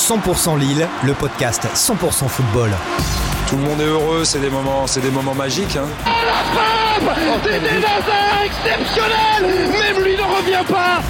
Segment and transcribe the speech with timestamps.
[0.00, 2.70] 100% Lille, le podcast 100% football.
[3.48, 5.76] Tout le monde est heureux, c'est des moments, c'est des moments magiques.
[5.76, 5.86] Hein.
[6.06, 11.02] La frappe C'était exceptionnel Même lui ne revient pas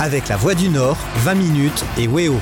[0.00, 2.40] Avec la Voix du Nord, 20 minutes et Weo.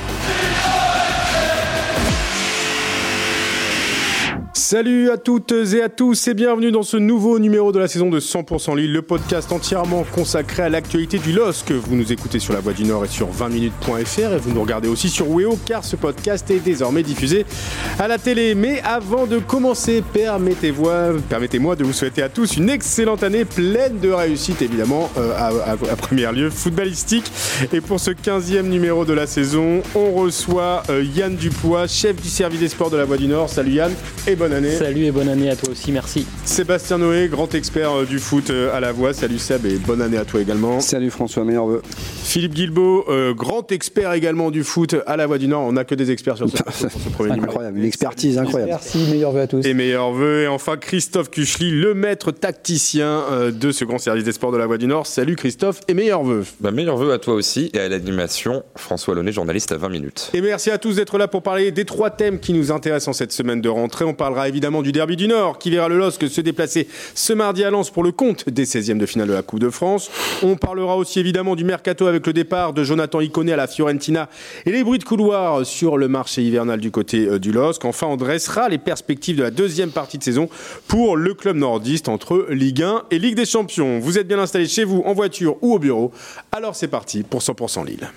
[4.67, 8.09] Salut à toutes et à tous et bienvenue dans ce nouveau numéro de la saison
[8.09, 11.71] de 100% Lille, le podcast entièrement consacré à l'actualité du LOSC.
[11.71, 14.87] Vous nous écoutez sur la Voix du Nord et sur 20minutes.fr et vous nous regardez
[14.87, 17.45] aussi sur Weo car ce podcast est désormais diffusé
[17.99, 18.55] à la télé.
[18.55, 24.09] Mais avant de commencer, permettez-moi de vous souhaiter à tous une excellente année pleine de
[24.09, 27.31] réussite évidemment euh, à, premier lieu footballistique.
[27.71, 32.29] Et pour ce 15e numéro de la saison, on reçoit euh, Yann Dupois, chef du
[32.29, 33.47] service des sports de la Voix du Nord.
[33.47, 33.91] Salut Yann
[34.25, 34.71] et bonne année.
[34.71, 36.25] Salut et bonne année à toi aussi, merci.
[36.45, 39.13] Sébastien Noé, grand expert euh, du foot euh, à la voix.
[39.13, 40.79] Salut Seb et bonne année à toi également.
[40.79, 41.81] Salut François, meilleur vœu.
[42.23, 45.63] Philippe Guilbeault, euh, grand expert également du foot à la voix du Nord.
[45.63, 47.51] On n'a que des experts sur ce, sur ce premier numéro.
[47.51, 48.71] Incroyable, une expertise incroyable.
[48.71, 49.65] Merci, meilleur vœu à tous.
[49.65, 50.43] Et meilleur vœu.
[50.43, 54.65] Et enfin Christophe Kuchli, le maître tacticien de ce grand service des sports de la
[54.65, 55.05] voix du Nord.
[55.05, 56.43] Salut Christophe et meilleur vœu.
[56.61, 58.63] Bah, meilleur vœu à toi aussi et à l'animation.
[58.75, 60.31] François Launay, journaliste à 20 minutes.
[60.33, 63.13] Et merci à tous d'être là pour parler des trois thèmes qui nous intéressent en
[63.13, 64.05] cette semaine de rentrée.
[64.05, 67.63] On parlera évidemment du derby du Nord qui verra le LOSC se déplacer ce mardi
[67.63, 70.09] à Lens pour le compte des 16e de finale de la Coupe de France.
[70.43, 74.29] On parlera aussi évidemment du mercato avec le départ de Jonathan Iconé à la Fiorentina
[74.65, 77.85] et les bruits de couloir sur le marché hivernal du côté euh, du LOSC.
[77.85, 80.49] Enfin, on dressera les perspectives de la deuxième partie de saison
[80.87, 83.99] pour le club nordiste entre Ligue 1 et Ligue des Champions.
[83.99, 86.11] Vous êtes bien installés chez vous, en voiture ou au bureau.
[86.51, 88.09] Alors c'est parti pour 100% Lille.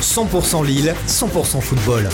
[0.00, 2.08] 100% Lille, 100% football.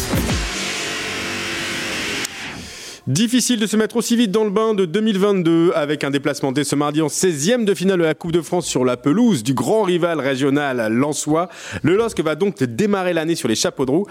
[3.09, 6.63] Difficile de se mettre aussi vite dans le bain de 2022 avec un déplacement dès
[6.63, 9.55] ce mardi en 16e de finale de la Coupe de France sur la pelouse du
[9.55, 11.49] grand rival régional Lensois.
[11.83, 14.07] Le LOSC va donc démarrer l'année sur les chapeaux de roue,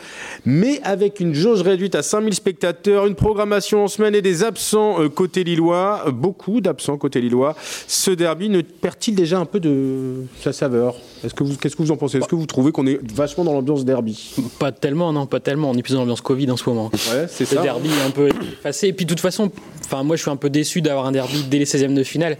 [0.47, 4.99] mais avec une jauge réduite à 5000 spectateurs, une programmation en semaine et des absents
[4.99, 7.55] euh, côté lillois, beaucoup d'absents côté lillois.
[7.87, 10.95] Ce derby ne perd-il déjà un peu de sa saveur?
[11.23, 12.17] Est-ce que vous, qu'est-ce que vous en pensez?
[12.17, 14.33] Est-ce que vous trouvez qu'on est vachement dans l'ambiance derby?
[14.57, 15.69] Pas tellement, non, pas tellement.
[15.69, 16.89] On est plus dans l'ambiance Covid en ce moment.
[17.11, 17.61] Ouais, c'est Le ça.
[17.61, 18.86] derby est un peu effacé.
[18.87, 19.51] Et puis de toute façon,
[19.85, 22.37] enfin moi je suis un peu déçu d'avoir un derby dès les 16e de finale.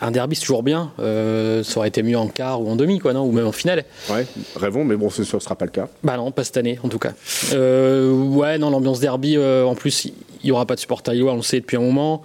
[0.00, 0.90] Un derby c'est toujours bien.
[1.00, 3.24] Euh, ça aurait été mieux en quart ou en demi, quoi, non?
[3.24, 3.84] Ou même en finale.
[4.10, 4.26] Ouais,
[4.56, 5.88] rêvons, mais bon, ce ne sera pas le cas.
[6.02, 7.12] Bah non, pas cette année en tout cas.
[7.52, 10.08] Euh, ouais, non, l'ambiance derby, euh, en plus,
[10.46, 12.22] n'y aura pas de supporters lillois, on le sait depuis un moment.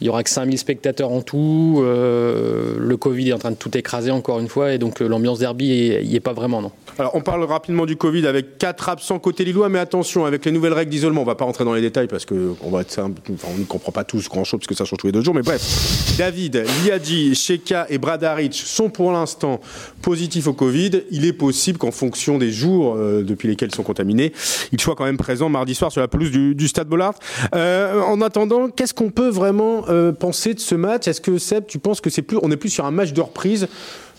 [0.00, 1.80] Il n'y aura que 5000 spectateurs en tout.
[1.82, 5.08] Euh, le Covid est en train de tout écraser encore une fois, et donc euh,
[5.08, 6.72] l'ambiance derby n'y est pas vraiment, non.
[6.98, 10.52] Alors, on parle rapidement du Covid avec quatre absents côté Lillois, mais attention, avec les
[10.52, 13.92] nouvelles règles d'isolement, on va pas rentrer dans les détails parce que on ne comprend
[13.92, 16.16] pas tous grand chose parce que ça change tous les deux jours, mais bref.
[16.16, 19.60] David, Liadji, Sheka et Bradaric sont pour l'instant
[20.00, 21.02] positifs au Covid.
[21.10, 24.32] Il est possible qu'en fonction des jours euh, depuis lesquels ils sont contaminés,
[24.72, 27.14] ils soient quand même présents mardi soir sur la pelouse du, du Stade Bollard.
[27.56, 31.08] Euh, en attendant, qu'est-ce qu'on peut vraiment euh, penser de ce match?
[31.08, 33.20] Est-ce que Seb, tu penses que c'est plus, on est plus sur un match de
[33.20, 33.66] reprise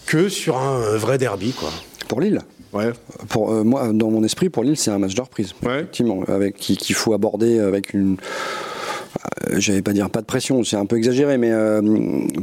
[0.06, 1.70] que sur un euh, vrai derby, quoi?
[2.08, 2.42] Pour Lille
[2.74, 2.92] Ouais.
[3.30, 5.54] pour, euh, Moi, dans mon esprit, pour Lille, c'est un match de reprise.
[5.64, 5.80] Ouais.
[5.80, 8.18] Effectivement, avec, qui- qu'il faut aborder avec une.
[9.50, 11.82] Euh, J'allais pas dire pas de pression, c'est un peu exagéré, mais euh,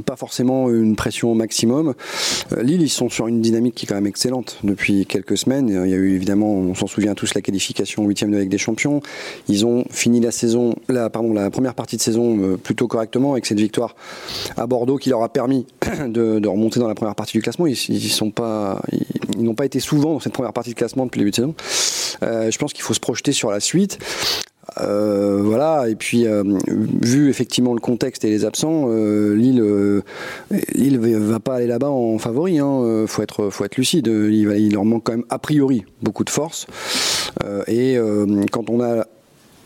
[0.05, 1.95] pas forcément une pression au maximum.
[2.53, 5.69] Euh, Lille, ils sont sur une dynamique qui est quand même excellente depuis quelques semaines.
[5.69, 8.59] Il y a eu évidemment, on s'en souvient tous, la qualification huitième de Ligue des
[8.59, 9.01] Champions.
[9.49, 13.47] Ils ont fini la saison, la, pardon, la première partie de saison plutôt correctement avec
[13.47, 13.95] cette victoire
[14.57, 15.67] à Bordeaux qui leur a permis
[16.07, 17.67] de, remonter dans la première partie du classement.
[17.67, 21.31] Ils, ils n'ont pas été souvent dans cette première partie de classement depuis le début
[21.31, 21.55] de saison.
[22.23, 23.99] Je pense qu'il faut se projeter sur la suite.
[24.81, 29.63] Euh, voilà, et puis euh, vu effectivement le contexte et les absents, euh, Lille,
[30.75, 32.59] Lille va pas aller là-bas en favori.
[32.59, 34.07] Hein, faut être, faut être lucide.
[34.09, 36.67] Il, il leur manque quand même a priori beaucoup de force.
[37.69, 37.97] Et
[38.51, 39.07] quand on a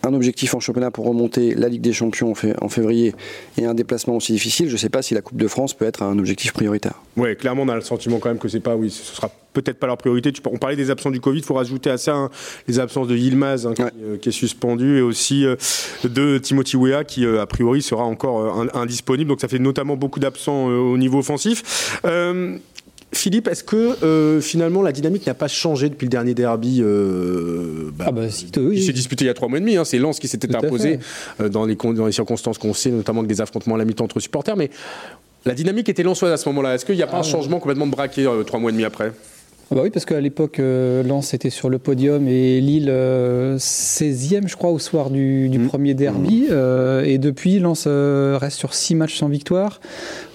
[0.05, 3.15] un objectif en championnat pour remonter la Ligue des Champions en, fé- en février
[3.59, 5.85] et un déplacement aussi difficile, je ne sais pas si la Coupe de France peut
[5.87, 7.03] être un objectif prioritaire.
[7.17, 9.29] Ouais, clairement, on a le sentiment quand même que c'est pas, oui, ce sera
[9.63, 10.33] peut-être pas leur priorité.
[10.33, 12.31] Tu, on parlait des absents du Covid, il faut rajouter à ça hein,
[12.67, 13.91] les absences de Yilmaz, hein, qui, Ouais.
[14.03, 15.57] euh, qui est suspendu, et aussi euh,
[16.05, 19.29] de Timothy Weah, qui euh, a priori sera encore euh, in- indisponible.
[19.29, 21.99] Donc ça fait notamment beaucoup d'absents euh, au niveau offensif.
[22.05, 22.57] Euh,
[23.11, 27.91] Philippe, est-ce que euh, finalement la dynamique n'a pas changé depuis le dernier derby euh,
[27.97, 28.77] bah, Ah bah, si, oui.
[28.77, 30.55] qui s'est disputé il y a trois mois et demi hein, C'est Lens qui s'était
[30.55, 30.99] imposé
[31.41, 33.87] euh, dans, les, con- dans les circonstances qu'on sait, notamment avec des affrontements à la
[33.87, 34.57] mi-temps entre supporters.
[34.59, 34.69] Mais
[35.47, 36.75] la dynamique était lensoise à ce moment-là.
[36.75, 38.85] Est-ce qu'il n'y a pas un changement complètement de braquet euh, trois mois et demi
[38.85, 39.13] après?
[39.71, 43.59] Ah bah oui, parce qu'à l'époque, euh, Lens était sur le podium et Lille euh,
[43.59, 45.67] 16e, je crois, au soir du, du Mhm.
[45.69, 46.47] premier derby.
[46.51, 49.81] Euh, et depuis, Lens euh, reste sur 6 matchs sans victoire.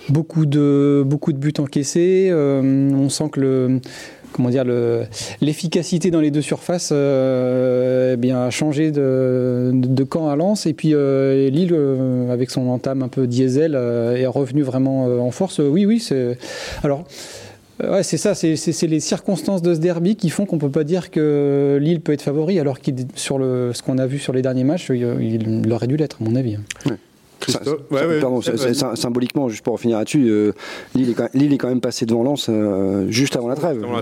[0.09, 2.27] Beaucoup de, beaucoup de buts encaissés.
[2.30, 3.80] Euh, on sent que le,
[4.33, 5.06] comment dire, le-
[5.41, 10.68] l'efficacité dans les deux surfaces euh, eh bien, a changé de, de camp à Lens.
[10.68, 15.07] Et puis euh, Lille, euh, avec son entame un peu diesel, euh, est revenu vraiment
[15.07, 15.57] euh, en force.
[15.57, 16.38] Oui, oui, c'est.
[16.83, 17.03] Alors.
[17.81, 18.55] Euh, Ouais, c'est ça, c'est-
[18.87, 22.21] les circonstances de ce derby qui font qu'on peut pas dire que Lille peut être
[22.21, 25.71] favori, alors qu'il sur le, ce qu'on a vu sur les derniers matchs, il, il
[25.71, 26.57] aurait dû l'être, à mon avis.
[27.39, 30.53] Christophe Ça- Ouais, ça- ouais, pardon, ouais, symboliquement, juste pour finir là-dessus, euh,
[30.95, 33.81] Lille, est quand, Lille est quand même passé devant Lens euh, juste avant la trêve.
[33.95, 34.01] La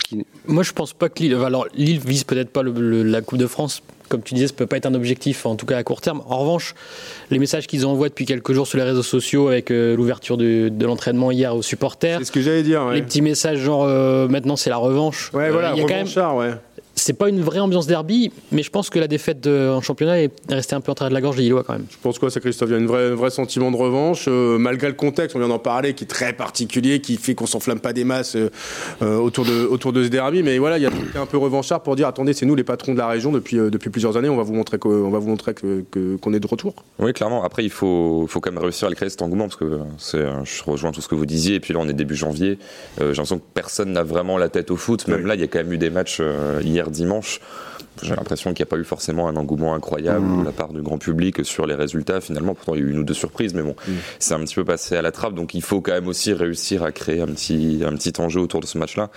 [0.00, 1.34] qui- Moi, je pense pas que Lille.
[1.34, 3.82] Alors, Lille vise peut-être pas le- le- la Coupe de France.
[4.08, 6.22] Comme tu disais, ça peut pas être un objectif, en tout cas à court terme.
[6.28, 6.74] En revanche,
[7.30, 10.68] les messages qu'ils envoient depuis quelques jours sur les réseaux sociaux avec euh, l'ouverture de,
[10.68, 12.84] de l'entraînement hier aux supporters, C'est ce que j'allais dire.
[12.86, 12.94] ouais.
[12.94, 15.30] les petits messages genre euh, maintenant c'est la revanche.
[15.34, 16.54] Ouais, voilà, il y a quand même, ouais.
[17.08, 20.20] C'est pas une vraie ambiance derby, mais je pense que la défaite de- en championnat
[20.20, 21.86] est restée un peu en travers de la gorge des Lillois quand même.
[21.90, 22.68] Je pense quoi, c'est Christophe?
[22.68, 25.38] Il y a une vraie, un vrai sentiment de revanche, euh, malgré le contexte, on
[25.38, 28.50] vient d'en parler, qui est très particulier, qui fait qu'on s'enflamme pas des masses euh,
[29.00, 30.42] euh, autour, de, autour de ce derby.
[30.42, 32.92] Mais voilà, il y a un peu revanchard pour dire attendez, c'est nous les patrons
[32.92, 35.18] de la région depuis, euh, depuis plusieurs années, on va vous montrer que- on va
[35.18, 36.74] vous montrer que- que- qu'on est de retour.
[36.98, 37.42] Oui, clairement.
[37.42, 40.22] Après, il faut, faut quand même réussir à le créer cet engouement parce que c'est,
[40.44, 41.54] je rejoins tout ce que vous disiez.
[41.54, 42.58] Et puis là, on est début janvier.
[43.00, 45.08] Euh, j'ai l'impression que personne n'a vraiment la tête au foot.
[45.08, 45.28] Même Oui.
[45.28, 47.40] là, il y a quand même eu des matchs euh, hier dimanche.
[48.02, 50.40] J'ai l'impression qu'il n'y a pas eu forcément un engouement incroyable Mmh.
[50.40, 52.20] de la part du grand public sur les résultats.
[52.20, 53.92] Finalement, pourtant, il y a eu une ou deux surprises, mais bon, Mmh.
[54.18, 55.34] c'est un petit peu passé à la trappe.
[55.34, 58.60] Donc, il faut quand même aussi réussir à créer un petit, un petit enjeu autour
[58.60, 59.10] de ce match-là.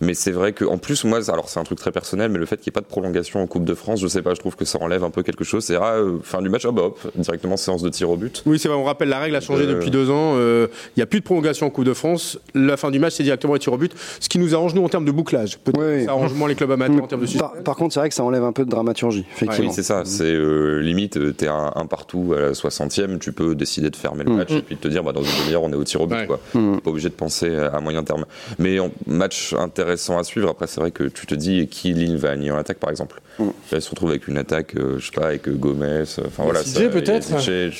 [0.00, 2.46] Mais c'est vrai que, en plus, moi, alors c'est un truc très personnel, mais le
[2.46, 4.40] fait qu'il n'y ait pas de prolongation en Coupe de France, je sais pas, je
[4.40, 5.64] trouve que ça enlève un peu quelque chose.
[5.64, 8.42] C'est ah, euh, fin du match, ah bah hop, directement séance de tir au but.
[8.46, 10.34] Oui, c'est vrai, on rappelle, la règle a changé Euh, depuis deux ans.
[10.36, 12.38] euh, Il n'y a plus de prolongation en Coupe de France.
[12.54, 14.84] La fin du match, c'est directement les tirs au but, ce qui nous arrange, nous,
[14.84, 15.58] en termes de bouclage.
[15.58, 15.98] Peut-être Oui, oui.
[16.00, 18.08] que ça arrange moins les clubs amateurs en termes de par, par contre, c'est vrai
[18.08, 19.68] que ça enlève un peu de dramaturgie, effectivement.
[19.68, 20.02] Oui, c'est ça.
[20.04, 23.96] C'est euh, limite, euh, t'es un, un partout à la 60e, tu peux décider de
[23.96, 24.36] fermer le Mm.
[24.36, 26.06] match et puis de te dire, bah, dans une demi-heure, on est au tir au
[26.06, 26.14] but.
[26.14, 26.26] Ouais.
[26.26, 26.40] Quoi.
[26.54, 26.78] Mm.
[26.80, 28.24] Pas obligé de penser à moyen terme.
[28.58, 30.48] Mais en- match intéressant à suivre.
[30.48, 33.20] Après, c'est vrai que tu te dis qui ligne va aligner en attaque, par exemple?
[33.38, 33.44] Mm.
[33.46, 36.02] Là, il se retrouve avec une attaque, euh, je sais pas, avec Gomez.
[36.26, 36.60] Enfin voilà.
[36.62, 37.40] Peut-être?
[37.40, 37.70] C'est.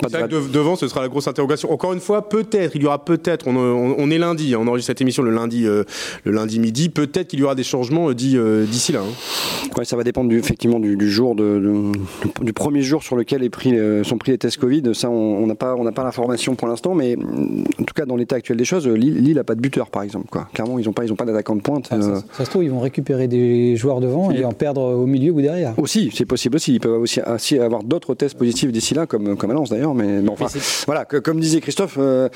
[0.00, 1.70] Pas C'est de vrai que de- devant, ce sera la grosse interrogation.
[1.72, 4.66] Encore une fois, peut-être, il y aura peut-être, on, on- on est lundi, hein, on
[4.68, 5.84] enregistre cette émission le lundi, euh,
[6.24, 9.00] le lundi midi, peut-être qu'il y aura des changements euh, dits, euh, d'ici là.
[9.00, 9.68] hein.
[9.78, 13.16] Ouais, ça va dépendre du, effectivement du, du jour de, de- du premier jour sur
[13.16, 14.82] lequel est pris, euh, sont pris les tests Covid.
[14.94, 18.04] Ça, on n'a pas, on n'a pas l'information pour l'instant, mais mm, en tout cas
[18.06, 20.26] dans l'état actuel des choses, Lille, Lille a pas de buteur par exemple.
[20.30, 20.48] Quoi.
[20.54, 21.88] Clairement, ils n'ont pas, ils ont pas d'attaquant de pointe.
[21.90, 24.82] Ah, euh, ça, ça se trouve, ils vont récupérer des joueurs devant et en perdre
[24.82, 25.74] au milieu ou derrière.
[25.78, 26.74] Aussi, c'est possible aussi.
[26.74, 29.83] Ils peuvent aussi, aussi avoir d'autres tests positifs d'ici là, comme, comme à Lens d'ailleurs.
[29.92, 32.28] Mais, mais enfin, Mais c'est- voilà, que- comme disait Christophe, euh,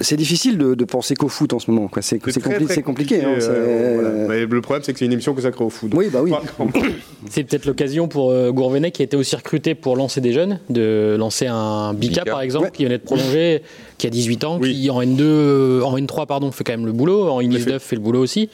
[0.00, 1.88] c'est difficile de, de penser qu'au foot en ce moment.
[1.88, 2.00] quoi.
[2.02, 3.22] C'est c'est très, compli- très c'est compliqué.
[3.24, 4.10] hein, euh, voilà.
[4.28, 5.92] Mais le problème, c'est que c'est une émission consacrée au foot.
[5.94, 6.32] Oui, bah oui.
[7.30, 10.60] C'est peut-être l'occasion pour euh, Gourvenet, qui a été aussi recruté pour lancer des jeunes,
[10.70, 12.30] de lancer un Bika, Bika.
[12.30, 12.70] par exemple, Ouais.
[12.72, 13.62] qui venait de prolonger,
[13.98, 14.72] qui a 18 ans, Oui.
[14.74, 17.72] qui en N2, euh, en N3 pardon, fait quand même le boulot, en effet.
[17.72, 18.48] N19 fait le boulot aussi.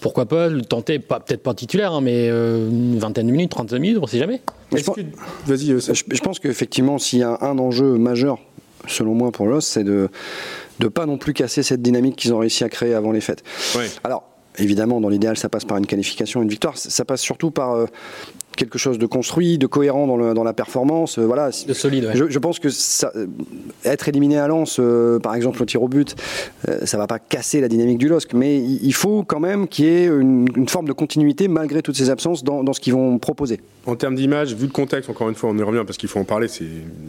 [0.00, 3.50] Pourquoi pas le tenter, pas peut-être pas titulaire, hein, mais euh, une vingtaine de minutes,
[3.52, 4.42] 35 minutes, on sait jamais.
[4.72, 5.00] Mais je pense- que-
[5.46, 5.80] Vas-y, euh.
[5.80, 8.38] Je, je pense qu'effectivement, s'il y a un enjeu majeur,
[8.86, 10.08] selon moi, pour l'OS, c'est de
[10.80, 13.42] ne pas non plus casser cette dynamique qu'ils ont réussi à créer avant les fêtes.
[14.04, 14.24] Alors,
[14.58, 16.76] évidemment, dans l'idéal, ça passe par une qualification, une victoire.
[16.76, 17.86] Ça passe surtout par euh,
[18.58, 21.18] quelque chose de construit, de cohérent dans, le- dans la performance.
[21.18, 21.48] euh, voilà.
[21.66, 22.16] De solide, ouais.
[22.16, 23.26] Je, je pense que ça, euh,
[23.84, 26.14] être éliminé à Lens, euh, par exemple au tir au but,
[26.68, 29.68] euh, ça va pas casser la dynamique du LOSC, mais il il faut quand même
[29.68, 32.80] qu'il y ait une, une forme de continuité malgré toutes ces absences dans, dans ce
[32.80, 33.60] qu'ils vont proposer.
[33.86, 36.18] En termes d'image, vu le contexte, encore une fois, on y revient parce qu'il faut
[36.18, 36.64] en parler, c'est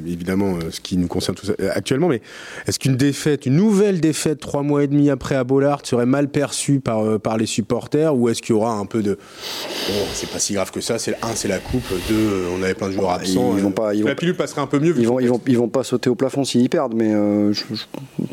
[0.08, 2.22] évidemment euh, ce qui nous concerne tous euh, actuellement, mais
[2.68, 6.30] est-ce qu'une défaite, une nouvelle défaite trois mois et demi après à Bollard serait mal
[6.30, 9.94] perçue par, euh, par les supporters ou est-ce qu'il y aura un peu de bon,
[10.14, 12.74] c'est pas si grave que ça, c'est un, c'est la coupe, deux, euh, on avait
[12.74, 13.54] plein de joueurs absents.
[13.56, 14.94] Ils vont euh, pas- ils la vont pilule passerait un peu mieux.
[14.98, 15.50] Ils vont, ils, vont, contexte.
[15.54, 17.84] ils vont pas sauter au plafond s'ils y perdent, mais euh, je, je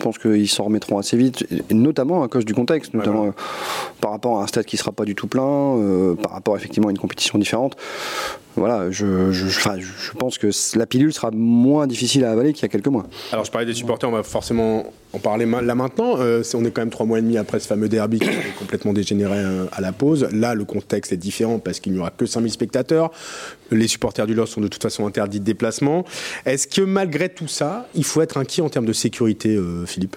[0.00, 3.32] pense qu'ils s'en remettront assez vite, et notamment à cause du contexte, notamment Ouais, euh,
[4.00, 5.42] par rapport à un stade qui sera pas du tout plein,
[5.76, 7.76] euh, par rapport effectivement à une compétition différente.
[8.56, 9.06] Voilà, je,
[10.18, 10.48] pense que
[10.78, 13.06] la pilule sera moins difficile à avaler qu'il y a quelques mois.
[13.30, 16.16] Alors je parlais des supporters, on va forcément en parler là maintenant.
[16.18, 18.58] Euh, on est quand même trois mois et demi après ce fameux derby qui est
[18.58, 20.28] complètement dégénéré euh, à la pause.
[20.32, 23.10] Là, le contexte est différent parce qu'il n'y aura que 5000 spectateurs.
[23.70, 26.04] Les supporters du LOS sont de toute façon interdits de déplacement.
[26.46, 30.16] Est-ce que malgré tout ça, il faut être inquiet en termes de sécurité, euh, Philippe?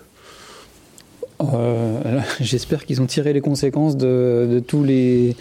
[1.42, 5.36] Euh, J'espère qu'ils ont tiré les conséquences de, de tous les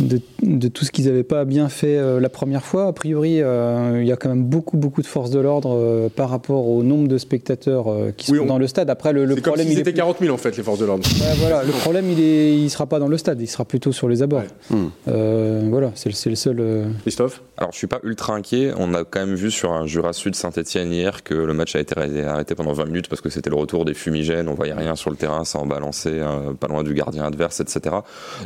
[0.00, 2.86] de, de tout ce qu'ils n'avaient pas bien fait euh, la première fois.
[2.86, 6.08] A priori, euh, il y a quand même beaucoup beaucoup de forces de l'ordre euh,
[6.08, 8.88] par rapport au nombre de spectateurs euh, qui Oui, sont on- dans le stade.
[8.90, 10.78] Après, le, comme problème s'ils il est étaient plus- 40 000 en fait, les forces
[10.78, 11.04] de l'ordre.
[11.20, 13.92] Ouais, voilà, le problème il est, il sera pas dans le stade, il sera plutôt
[13.92, 14.42] sur les abords.
[14.70, 14.76] Ouais.
[14.76, 14.88] Hmm.
[15.08, 16.60] Euh, voilà, c'est le- c'est le seul.
[16.60, 18.70] euh, Christophe Alors, je suis pas ultra inquiet.
[18.78, 21.80] On a quand même vu sur un Jura Sud Saint-Etienne hier que le match a
[21.80, 24.48] été arrêté- arrêté pendant 20 minutes parce que c'était le retour des fumigènes.
[24.48, 25.31] On voyait rien sur le terrain.
[25.32, 27.96] Terrain sans balancer euh, pas loin du gardien adverse, etc.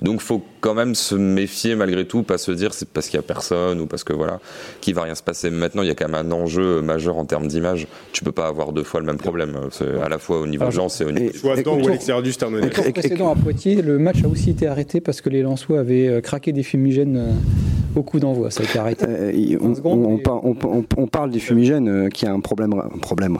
[0.02, 3.20] Donc faut quand même se méfier malgré tout, pas se dire c'est parce qu'il y
[3.20, 4.40] a personne ou parce que voilà,
[4.80, 5.50] qu'il va rien se passer.
[5.50, 7.86] Maintenant, il y a quand même un enjeu majeur en termes d'image.
[8.12, 9.56] Tu peux pas avoir deux fois le même problème.
[10.02, 11.32] À la fois au niveau de lance et au niveau.
[11.36, 12.52] Soit dedans ou à l'extérieur du stade.
[12.92, 16.20] précédent à Poitiers, le match a aussi été arrêté parce que les Lensois avaient euh,
[16.20, 17.36] craqué des fumigènes
[17.96, 18.50] euh, au coup d'envoi.
[18.50, 19.04] Ça a été arrêté.
[19.08, 22.08] Euh, on, 20 secondes, on- on et- par- on- on- on parle des fumigènes euh,
[22.08, 23.38] qui a un problème, un problème.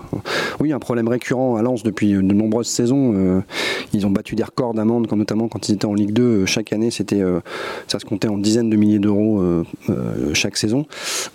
[0.61, 3.13] Oui, un problème récurrent à Lens depuis de nombreuses saisons.
[3.15, 3.41] Euh,
[3.93, 6.23] ils ont battu des records d'amende, quand- notamment quand ils étaient en Ligue 2.
[6.43, 7.41] euh, Chaque année, c'était, euh,
[7.89, 10.87] ça se comptait en dizaines de milliers d'euros euh, euh, chaque saison.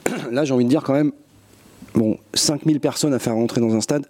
[0.32, 1.12] Là, j'ai envie de dire quand même,
[1.96, 4.06] bon, 5000 personnes à faire rentrer dans un stade,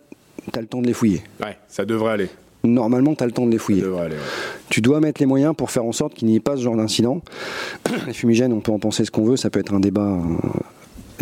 [0.52, 1.22] t'as le temps de les fouiller.
[1.42, 2.30] Ouais, ça devrait aller.
[2.64, 3.82] Normalement, t'as le temps de les fouiller.
[3.82, 4.16] devrait aller.
[4.16, 4.22] ouais.
[4.70, 6.76] Tu dois mettre les moyens pour faire en sorte qu'il n'y ait pas ce genre
[6.76, 7.22] d'incident.
[8.08, 10.20] Les fumigènes, on peut en penser ce qu'on veut, ça peut être un débat euh,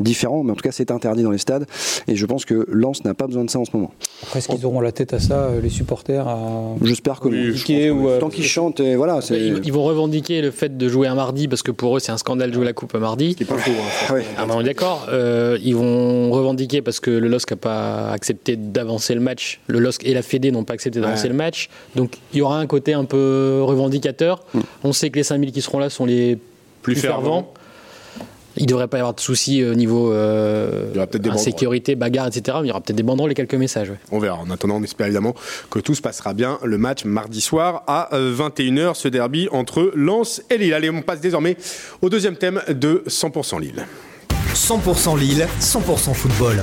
[0.01, 1.65] différent, mais en tout cas c'est interdit dans les stades.
[2.07, 3.91] Et je pense que Lens n'a pas besoin de ça en ce moment.
[4.23, 6.37] Après, est-ce qu'ils auront la tête à ça, euh, les supporters à...
[6.83, 9.39] J'espère que Oui, je ou, euh, Tant qu'ils chantent, et voilà, c'est.
[9.39, 12.11] Ils, ils vont revendiquer le fait de jouer un mardi parce que pour eux c'est
[12.11, 13.31] un scandale de jouer la coupe un mardi.
[13.31, 13.71] Ce qui est pas faux.
[14.09, 14.13] hein.
[14.13, 14.25] Ouais.
[14.37, 15.07] Ah, bah, on est d'accord.
[15.09, 19.59] Euh, ils vont revendiquer parce que le LOSC n'a pas accepté d'avancer le match.
[19.67, 21.29] Le LOSC et la Fédé n'ont pas accepté d'avancer Ouais.
[21.29, 21.69] le match.
[21.95, 24.43] Donc il y aura un côté un peu revendicateur.
[24.53, 24.59] Mm.
[24.83, 26.37] On sait que les 5000 qui seront là sont les
[26.81, 27.21] plus, Plus fervents.
[27.23, 27.53] fervents.
[28.59, 31.31] Il ne devrait pas y avoir de soucis au niveau euh, des banderoles.
[31.33, 32.57] insécurité, bagarre, etc.
[32.61, 33.89] Mais il y aura peut-être des banderoles et quelques messages.
[33.89, 33.97] ouais.
[34.11, 34.37] On verra.
[34.37, 35.33] En attendant, on espère évidemment
[35.71, 36.59] que tout se passera bien.
[36.63, 40.73] Le match mardi soir à euh, 21h, ce derby entre Lens et Lille.
[40.73, 41.57] Allez, on passe désormais
[42.01, 43.85] au deuxième thème de 100% Lille.
[44.53, 46.61] 100% Lille, 100% football.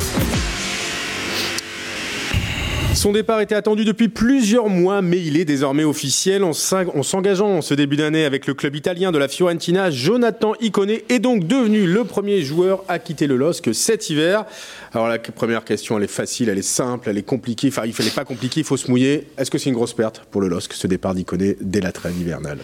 [2.97, 6.43] Son départ était attendu depuis plusieurs mois, mais il est désormais officiel.
[6.43, 9.91] En s'eng- en s'engageant en ce début d'année avec le club italien de la Fiorentina,
[9.91, 14.47] Jonathan Icone est donc devenu le premier joueur à quitter le LOSC cet hiver.
[14.93, 17.69] Alors la première question, elle est facile, elle est simple, elle est compliquée.
[17.69, 19.27] Enfin, il fallait pas compliquer, il faut se mouiller.
[19.37, 22.19] Est-ce que c'est une grosse perte pour le LOSC, ce départ d'Icone dès la trêve
[22.19, 22.59] hivernale?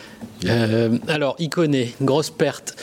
[0.46, 2.74] Euh, alors, Iconé, grosse perte.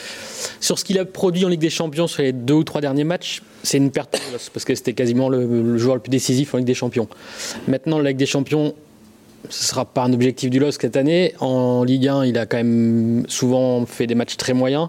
[0.60, 3.04] Sur ce qu'il a produit en Ligue des Champions sur les deux ou trois derniers
[3.04, 4.20] matchs, c'est une perte
[4.52, 7.08] parce que c'était quasiment le, joueur le plus décisif en Ligue des Champions.
[7.68, 8.74] Maintenant, la Ligue des Champions,
[9.48, 11.34] ce ne sera pas un objectif du LOSC cette année.
[11.40, 14.88] En Ligue 1, il a quand même souvent fait des matchs très moyens.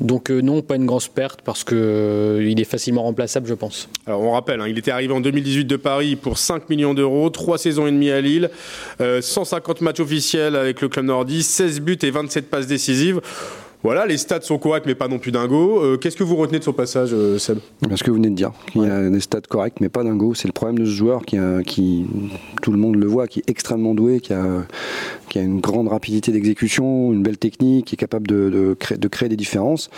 [0.00, 3.88] Donc euh, non, pas une grosse perte, parce qu'il est facilement remplaçable, je pense.
[4.06, 7.30] Alors on rappelle, hein, il était arrivé en 2018 de Paris pour 5 millions d'euros,
[7.30, 8.50] 3 saisons et demie à Lille,
[9.00, 13.20] euh, 150 matchs officiels avec le club nordiste, 16 buts et 27 passes décisives.
[13.86, 15.80] Voilà, les stats sont corrects mais pas non plus dingo.
[15.80, 17.58] Euh, Qu'est-ce que vous retenez de son passage, euh, Seb?
[17.94, 20.34] Ce que vous venez de dire, qu'il a des stats corrects, mais pas dingo.
[20.34, 22.04] C'est le problème de ce joueur qui, a- qui,
[22.62, 24.44] tout le monde le voit, qui est extrêmement doué, qui a,
[25.28, 28.98] qui a une grande rapidité d'exécution, une belle technique, qui est capable de, de créer,
[28.98, 29.88] de créer des différences,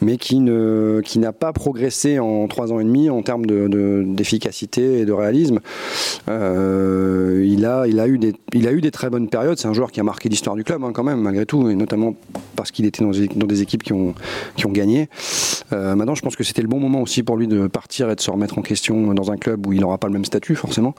[0.00, 3.68] mais qui ne, qui n'a pas progressé en trois ans et demi en termes de-
[3.68, 5.60] de- d'efficacité et de réalisme.
[6.28, 9.58] Euh, il a, il a eu des, il a eu des très bonnes périodes.
[9.58, 11.74] C'est un joueur qui a marqué l'histoire du club, hein, quand même, malgré tout, et
[11.74, 12.14] notamment
[12.56, 14.14] parce qu'il était dans, des- dans des équipes qui ont,
[14.56, 15.08] qui ont gagné.
[15.72, 18.14] Euh, maintenant, je pense que c'était le bon moment aussi pour lui de partir et
[18.14, 20.54] de se remettre en question dans un club où il n'aura pas le même statut,
[20.54, 20.94] forcément.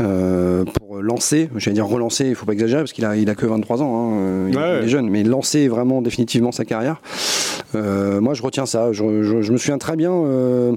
[0.00, 3.34] Euh, pour lancer, j'allais dire relancer, il faut pas exagérer parce qu'il a, il a
[3.34, 4.78] que 23 ans, hein, il, Ouais.
[4.80, 7.00] il est jeune, mais lancer vraiment définitivement sa carrière.
[7.74, 8.92] Euh, moi, je retiens ça.
[8.92, 10.72] Je, je- je me souviens très bien, euh,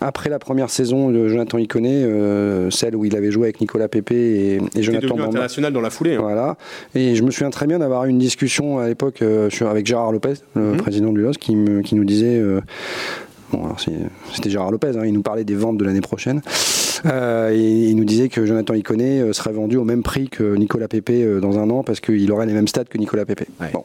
[0.00, 3.88] après la première saison de Jonathan Iconé, euh, celle où il avait joué avec Nicolas
[3.88, 6.14] Pepe et, Jonathan devenu international dans la foulée.
[6.14, 6.20] hein.
[6.22, 6.56] Voilà.
[6.94, 10.12] Et je me souviens très bien d'avoir eu une discussion à l'époque euh, avec Gérard
[10.12, 10.76] Lopez, le Mhm.
[10.76, 12.40] président du LOS, qui, me- qui nous disait.
[13.52, 13.78] bon, alors
[14.32, 16.40] c'était Gérard Lopez, hein, il nous parlait des ventes de l'année prochaine.
[17.04, 20.54] Euh, et il nous disait que Jonathan Iconé euh, serait vendu au même prix que
[20.54, 23.46] Nicolas Pepe euh, dans un an parce qu'il aurait les mêmes stats que Nicolas Pepe.
[23.60, 23.70] Ouais.
[23.72, 23.84] Bon.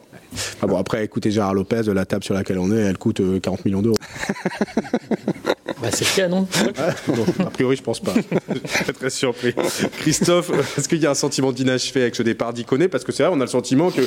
[0.62, 3.38] Ah bon, après, écoutez, Gérard Lopez, la table sur laquelle on est, elle coûte euh,
[3.40, 3.98] 40 millions d'euros.
[5.80, 6.46] Bah, c'est le cas, non?
[7.40, 8.14] A priori, je pense pas.
[8.14, 9.52] Je suis très surpris.
[9.98, 12.86] Christophe, est-ce qu'il y a un sentiment d'inachevé avec ce départ d'Iconé?
[12.86, 14.02] Parce que c'est vrai, on a le sentiment que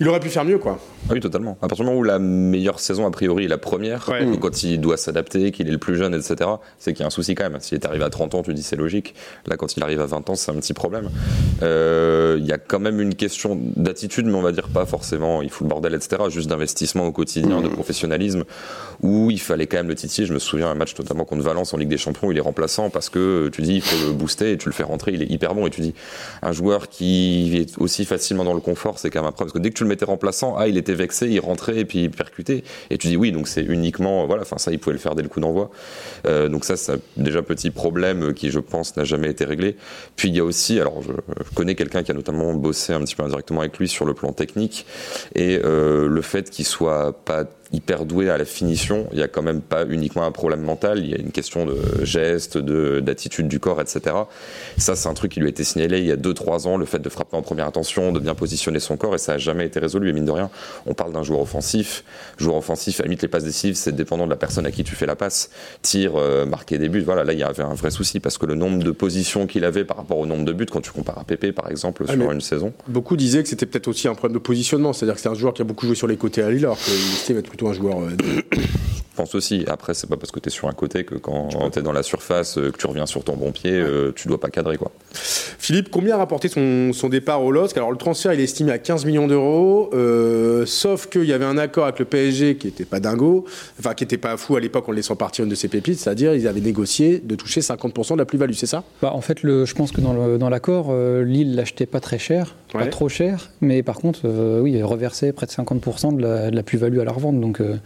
[0.00, 0.78] il aurait pu faire mieux, quoi.
[1.08, 1.56] Ah oui, totalement.
[1.62, 4.24] À partir du moment où la meilleure saison, a priori, est la première, Ouais.
[4.24, 7.06] donc quand il doit s'adapter, qu'il est le plus jeune, etc., c'est qu'il y a
[7.06, 7.60] un souci quand même.
[7.60, 9.14] S'il est arrivé à 30 ans, tu dis c'est logique.
[9.46, 11.10] Là, quand il arrive à 20 ans, c'est un petit problème.
[11.62, 15.42] Euh, Il y a quand même une question d'attitude, mais on va dire pas forcément,
[15.42, 18.44] il fout le bordel, etc., juste d'investissement au quotidien, de professionnalisme,
[19.02, 20.26] où il fallait quand même le titiller.
[20.26, 22.90] Je me souviens un match notamment contre Valence en Ligue des Champions, il est remplaçant
[22.90, 25.30] parce que tu dis il faut le booster et tu le fais rentrer, il est
[25.30, 25.66] hyper bon.
[25.66, 25.94] Et tu dis
[26.42, 29.46] un joueur qui est aussi facilement dans le confort, c'est quand même un problème.
[29.52, 32.04] Parce que dès que tu le remplaçant, ah, il était vexé, il rentrait et puis
[32.04, 32.62] il percutait.
[32.90, 35.22] Et tu dis oui, donc c'est uniquement, voilà, enfin ça, il pouvait le faire dès
[35.22, 35.70] le coup d'envoi.
[36.26, 39.76] Euh, donc ça, c'est déjà petit problème qui, je pense, n'a jamais été réglé.
[40.16, 43.00] Puis il y a aussi, alors je, je connais quelqu'un qui a notamment bossé un
[43.00, 44.86] petit peu indirectement avec lui sur le plan technique
[45.34, 49.28] et euh, le fait qu'il soit pas hyper doué à la finition, il y a
[49.28, 53.00] quand même pas uniquement un problème mental, il y a une question de geste, de
[53.00, 54.16] d'attitude du corps, etc.
[54.78, 56.86] Ça, c'est un truc qui lui a été signalé il y a 2-3 ans, le
[56.86, 59.66] fait de frapper en première intention, de bien positionner son corps, et ça n'a jamais
[59.66, 60.08] été résolu.
[60.08, 60.50] Et mine de rien,
[60.86, 62.04] on parle d'un joueur offensif.
[62.38, 64.94] Joueur offensif, à limite, les passes décisives, c'est dépendant de la personne à qui tu
[64.94, 65.50] fais la passe.
[65.82, 68.46] Tir, euh, marquer des buts, voilà, là, il y avait un vrai souci, parce que
[68.46, 71.18] le nombre de positions qu'il avait par rapport au nombre de buts, quand tu compares
[71.18, 72.72] à Pépé, par exemple, Ah, sur une saison.
[72.88, 75.54] Beaucoup disaient que c'était peut-être aussi un problème de positionnement, c'est-à-dire que c'est un joueur
[75.54, 77.72] qui a beaucoup joué sur les côtés à Lille, alors qu'il estime être plutôt un
[77.72, 77.96] joueur.
[79.16, 79.64] Je pense aussi.
[79.66, 81.92] Après, c'est pas parce que tu es sur un côté que quand tu es dans
[81.92, 84.76] la surface, euh, que tu reviens sur ton bon pied, euh, tu dois pas cadrer,
[84.76, 84.90] quoi.
[85.14, 88.72] Philippe, combien a rapporté son, son départ au LOSC Alors le transfert, il est estimé
[88.72, 92.66] à 15 millions d'euros, euh, sauf qu'il y avait un accord avec le PSG qui
[92.66, 93.46] n'était pas dingo,
[93.78, 95.98] enfin qui n'était pas fou à l'époque en le laissant partir une de ses pépites,
[95.98, 98.84] c'est-à-dire ils avaient négocié de toucher 50% de la plus-value, c'est ça?
[99.00, 102.54] Bah, en fait, le, je pense que dans l'accord, euh, Lille l'achetait pas très cher,
[102.74, 102.84] Ouais.
[102.84, 106.50] pas trop cher, mais par contre, euh, oui, il reversait près de 50% de la,
[106.50, 107.40] la plus-value à la revente.
[107.40, 107.76] Donc, euh,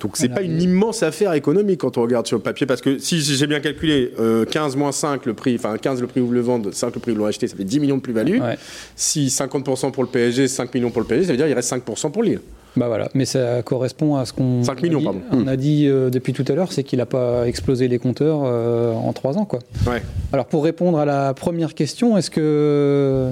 [0.00, 2.98] Donc c'est pas une immense affaire économique quand on regarde sur le papier, parce que
[2.98, 6.30] si j'ai bien calculé, euh, 15 moins 5 le prix, enfin 15 le prix où
[6.30, 8.40] le vendent, 5 le prix où l'ont acheté, ça fait 10 millions de plus-value.
[8.40, 8.58] ouais.
[8.94, 11.72] Si 50% pour le PSG, 5 millions pour le PSG, ça veut dire qu'il reste
[11.72, 12.40] 5% pour Lille.
[12.76, 15.20] Bah voilà, mais ça correspond à ce qu'on 5 on a dit- pardon.
[15.32, 18.40] On a dit euh, depuis tout à l'heure, c'est qu'il n'a pas explosé les compteurs
[18.44, 19.60] euh, en trois ans, quoi.
[19.86, 20.02] Ouais.
[20.32, 23.30] Alors pour répondre à la première question, est-ce que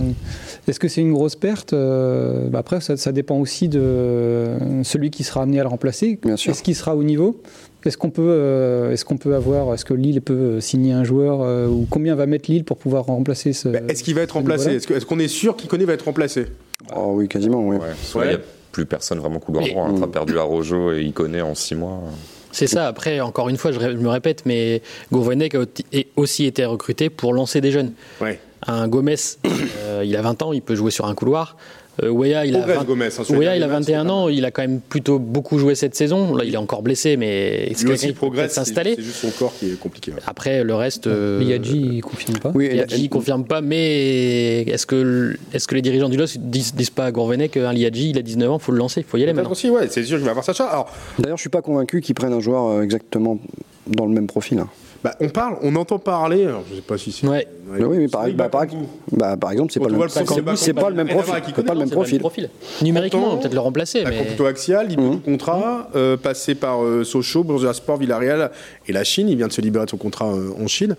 [0.66, 4.46] est-ce que c'est une grosse perte Euh, bah Après, ça, ça dépend aussi de
[4.82, 6.18] celui qui sera amené à le remplacer.
[6.24, 6.52] Bien sûr.
[6.52, 7.40] Est-ce qu'il sera au niveau?
[7.84, 11.40] Est-ce qu'on peut, euh, est-ce qu'on peut avoir, est-ce que Lille peut signer un joueur
[11.42, 14.32] euh, ou combien va mettre Lille pour pouvoir remplacer ce Bah, Est-ce qu'il va être
[14.32, 14.70] remplacé?
[14.76, 16.46] Est-ce que- est-ce qu'on est sûr qu'Iconé va être remplacé?
[16.96, 17.76] Oh oui, quasiment, oui.
[18.74, 19.86] Plus personne vraiment couloir droit.
[19.86, 19.94] hein.
[20.00, 22.00] T'as perdu Arojo et Iconé en 6 mois.
[22.50, 22.88] C'est ça.
[22.88, 25.64] Après, encore une fois, je, me répète, mais Gourvenec a
[26.16, 27.92] aussi été recruté pour lancer des jeunes.
[28.20, 28.40] Ouais.
[28.66, 29.14] Un Gomez,
[29.46, 31.56] euh, il a 20 ans, il peut jouer sur un couloir.
[32.02, 33.86] Euh, Weah, il a, Progresse, 20 Gomez, hein, sur les Weah, il a derniers matchs,
[33.86, 36.34] 21 c'est pas ans, il a quand même plutôt beaucoup joué cette saison.
[36.34, 38.94] Là, il est encore blessé, mais c'est quelqu'un qui il peut c'est s'installer.
[38.96, 40.10] c'est juste son corps qui est compliqué.
[40.10, 40.18] ouais.
[40.26, 41.06] Après, le reste.
[41.06, 42.50] euh, Liadji, il confirme pas.
[42.54, 45.36] Oui, la- Liadji confirme pas, mais est-ce que,
[45.72, 48.58] les dirigeants du LOS disent, disent pas à Gourvenec qu'un Liadji, il a 19 ans,
[48.60, 50.30] il faut le lancer, il faut y aller maintenant aussi, ouais, c'est sûr qu'il va
[50.30, 50.68] avoir sa chance.
[50.70, 53.38] Alors, D'ailleurs, je suis pas convaincu qu'ils prennent un joueur euh, exactement
[53.86, 54.58] dans le même profil.
[54.58, 54.68] hein.
[55.04, 57.26] Bah, on parle, on entend parler, alors, je sais pas si c'est.
[57.26, 57.46] Ouais.
[57.66, 58.64] Mais oui, mais par, bah, par,
[59.12, 61.34] bah, par exemple, c'est pas, le c'est pas le même profil.
[61.54, 62.48] C'est pas le même profil.
[62.80, 64.24] Numériquement, on va peut-être le remplacer, mais.
[64.24, 68.50] plutôt axial, il de contrat, euh, passé par euh, Sochaux, Bursasport, Villarreal
[68.88, 69.28] et la Chine.
[69.28, 70.96] Il vient de se libérer de son contrat euh, en Chine.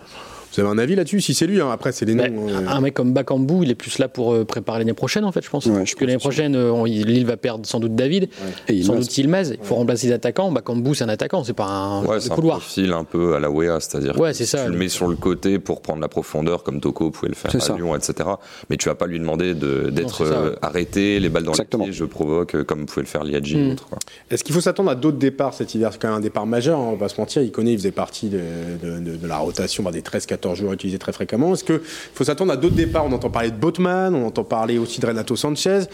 [0.56, 2.48] Vous avez un avis là-dessus Si c'est lui, hein, après c'est les Bah, noms.
[2.50, 5.32] euh, Un mec comme Bakambu, il est plus là pour euh, préparer l'année prochaine, en
[5.32, 5.66] fait, je pense.
[5.66, 8.30] Ouais, je Parce que l'année prochaine, euh, on- Lille va perdre sans doute David,
[8.68, 9.52] Et il sans doute Ilmaz.
[9.60, 10.52] Il faut remplacer les attaquants.
[10.52, 12.60] Bakambu, c'est un attaquant, c'est pas un Ouais, c'est un couloir.
[12.60, 15.08] profil un peu à la Wea, c'est-à-dire Ouais, que c'est ça, tu le mets sur
[15.08, 17.76] le côté pour prendre la profondeur comme Toko pouvait le faire C'est à ça.
[17.76, 18.30] Lyon, etc.
[18.70, 20.56] Mais tu vas pas lui demander de- d'être euh, ouais.
[20.62, 21.86] arrêté, les balles dans Exactement.
[21.86, 23.76] les pieds, je provoque, comme pouvait le faire Liadji Mm.
[23.90, 23.98] quoi.
[24.32, 25.90] Est-ce qu'il faut s'attendre à d'autres départs cet hiver?
[25.92, 27.42] C'est quand même un départ majeur, hein, on va pas se mentir.
[27.42, 28.40] Il connaît, il faisait partie de,
[28.84, 31.54] de- de- de la rotation bah, des 13-14 joueurs utilisés très fréquemment.
[31.54, 31.80] Est-ce qu'il
[32.14, 33.06] faut s'attendre à d'autres départs?
[33.06, 35.86] On entend parler de Botman, on entend parler aussi de Renato Sanchez.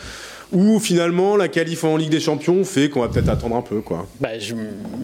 [0.51, 3.79] Ou finalement, la qualif en Ligue des Champions fait qu'on va peut-être attendre un peu.
[3.81, 4.05] quoi.
[4.19, 4.53] Bah, je,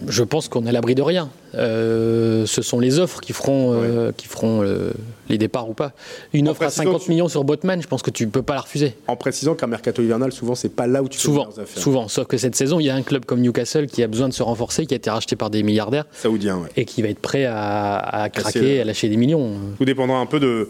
[0.08, 1.30] je pense qu'on est à l'abri de rien.
[1.54, 4.90] Euh, ce sont les offres qui feront, euh, qui feront euh,
[5.30, 5.92] les départs ou pas.
[6.34, 8.42] Une En offre à précisant 50 que- millions sur Botman, je pense que tu peux
[8.42, 8.92] pas la refuser.
[9.06, 11.60] En précisant qu'un mercato hivernal, souvent, c'est pas là où tu fais Souvent, les meilleures
[11.62, 11.82] affaires.
[11.82, 12.08] souvent.
[12.08, 14.34] Sauf que cette saison, il y a un club comme Newcastle qui a besoin de
[14.34, 16.68] se renforcer, qui a été racheté par des milliardaires Saoudien, ouais.
[16.76, 19.52] et qui va être prêt à, à craquer, à lâcher des millions.
[19.78, 20.68] Tout dépendra un peu de,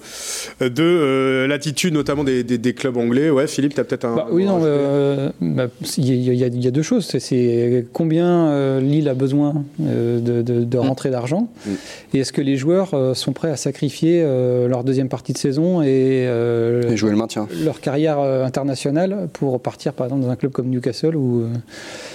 [0.61, 3.31] de euh, l'attitude, notamment des, des- des clubs anglais.
[3.31, 4.15] Ouais, Philippe, tu as peut-être un.
[4.15, 6.05] Bah, oui, non, euh, bah, il
[6.35, 7.07] y, a- y y deux choses.
[7.07, 11.71] C'est- combien euh, Lille a besoin euh, de, de- de rentrée d'argent Mm.
[12.15, 15.39] et est-ce que les joueurs euh, sont prêts à sacrifier euh, leur deuxième partie de
[15.39, 15.87] saison et,
[16.27, 17.49] euh, Et jouer le maintien.
[17.65, 21.49] leur carrière euh, internationale pour partir par exemple dans un club comme Newcastle où, euh,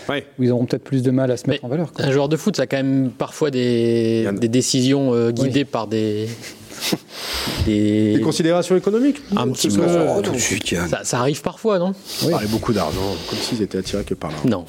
[0.10, 0.26] Ouais.
[0.40, 1.92] où ils auront peut-être plus de mal à se mettre Mais en valeur.
[1.92, 2.06] quoi.
[2.06, 6.28] Un joueur de foot, ça a quand même parfois des, décisions euh, guidées par des.
[7.66, 9.84] des Des considérations économiques un petit peu.
[9.86, 10.88] Oh, tout de suite, Yann.
[10.90, 11.94] Ça, ça arrive parfois, non?
[12.26, 14.38] On beaucoup d'argent, comme s'ils étaient attirés que par là.
[14.46, 14.66] Non,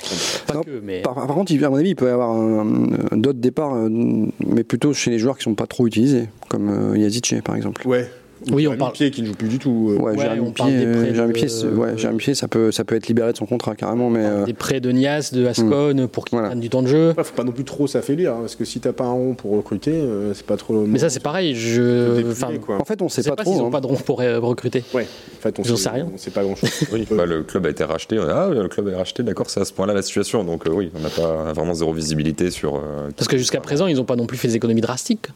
[0.46, 1.02] pas Non, que, mais.
[1.02, 2.64] Par, par contre, il- à mon avis, il peut y avoir
[3.12, 6.98] d'autres départs, euh, mais plutôt chez les joueurs qui sont pas trop utilisés, comme euh,
[6.98, 7.86] Yazice, par exemple.
[7.86, 8.08] Ouais.
[8.48, 9.90] Oui, on Jérémy parle- Pied qui ne joue plus du tout.
[9.90, 9.96] euh.
[10.00, 12.48] Ouais, Ouais, Jérémy on parle Pied, des prêts euh, Jérémy de- Pied, ouais, Pied, ça
[12.48, 15.30] peut, ça peut être libéré de son contrat carrément, mais euh, Des prêts de Nias,
[15.32, 16.48] de Ascon pour qu'ils Voilà.
[16.48, 17.10] prennent du temps de jeu.
[17.10, 19.34] Après, faut pas non plus trop s'affaiblir, hein, parce que si t'as pas un rond
[19.34, 20.74] pour recruter, euh, c'est pas trop.
[20.86, 21.54] Mais ça, c'est pareil.
[21.54, 22.16] Je.
[22.16, 22.80] Dépouiller, Enfin, quoi.
[22.80, 23.52] en fait, on je sait pas, pas, trop.
[23.52, 23.70] s'ils n'ont hein.
[23.70, 24.82] pas de rond pour euh, recruter.
[24.94, 25.06] Ouais.
[25.38, 26.08] En fait, on J'en sait, sais rien.
[26.12, 26.70] On sait pas grand chose.
[27.10, 28.18] Bah, le club a été racheté.
[28.18, 30.42] Ah, le club est racheté, d'accord, c'est à ce point-là la situation.
[30.44, 32.76] Donc euh, oui, on n'a pas vraiment zéro visibilité sur.
[32.76, 35.26] euh, Parce que jusqu'à présent, ils n'ont pas non plus fait des économies drastiques.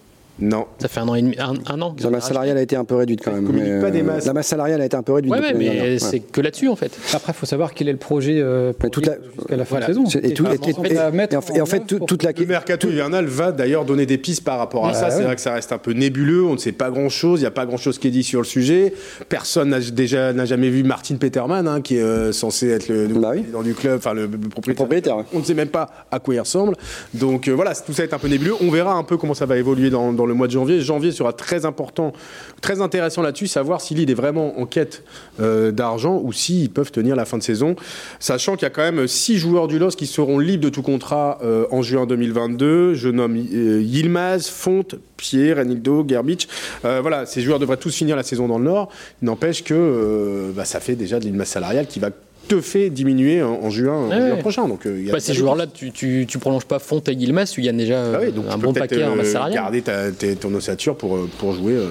[0.40, 0.66] Non.
[0.78, 1.94] Ça fait un an et demi, un, un an.
[2.02, 3.44] La masse salariale a été un peu réduite quand même.
[3.44, 4.26] communique mais, pas des euh, masses.
[4.26, 5.32] La masse salariale a été un peu réduite.
[5.34, 6.22] Ouais, ouais, mais c'est Ouais.
[6.32, 6.96] que là-dessus en fait.
[7.12, 9.64] Après, il faut savoir quel est le projet euh, pour toute la- Lille jusqu'à la
[9.64, 9.86] fin Voilà.
[9.86, 10.06] de saison.
[10.06, 11.76] C'est- Et, tout- et- en fait et- à mettre et en fait, et en fait,
[11.78, 14.86] œuvre tout- pour- toute la Le mercato hivernal va d'ailleurs donner des pistes par rapport
[14.86, 15.06] à ça.
[15.08, 15.10] ouais.
[15.16, 16.44] C'est vrai que ça reste un peu nébuleux.
[16.44, 17.40] On ne sait pas grand-chose.
[17.40, 18.92] Il n'y a pas grand-chose qui est dit sur le sujet.
[19.28, 23.08] Personne n'a déjà n'a jamais vu Martin Peterman, hein, qui est euh, censé être le
[23.08, 23.40] Bah oui.
[23.40, 24.28] président du club, enfin le,
[24.66, 25.16] le propriétaire.
[25.34, 26.74] On ne sait même pas à quoi il ressemble.
[27.14, 28.54] Donc euh, voilà, tout ça est un peu nébuleux.
[28.60, 30.80] On verra un peu comment ça va évoluer dans, dans le mois de janvier.
[30.80, 32.12] Janvier sera très important,
[32.60, 35.02] très intéressant là-dessus, savoir si Lille est vraiment en quête
[35.40, 37.74] euh, d'argent ou s'ils peuvent tenir la fin de saison.
[38.20, 40.82] Sachant qu'il y a quand même six joueurs du LOS qui seront libres de tout
[40.82, 42.94] contrat euh, en juin 2022.
[42.94, 46.48] Je nomme euh, Yilmaz, Fonte, Pierre, Renildo, Gerbich.
[46.84, 48.90] Euh, voilà, ces joueurs devraient tous finir la saison dans le Nord.
[49.22, 52.10] N'empêche que bah, ça fait déjà de masse salariale qui va
[52.48, 54.38] te fait diminuer en, en juin, en Ouais, juin ouais.
[54.40, 54.66] prochain.
[54.66, 56.64] Donc, euh, il y a- Bah, il y ces a joueurs-là, tu, tu, tu prolonges
[56.64, 59.14] pas Fonte et Yilmaz, tu gagnes déjà Ah oui, donc un bon paquet en euh,
[59.16, 59.62] masse salariale.
[59.62, 61.74] garder ta, tes- ton ossature pour, euh, pour jouer.
[61.74, 61.90] euh,